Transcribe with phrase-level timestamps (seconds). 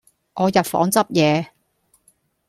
[0.33, 1.51] 我入房執野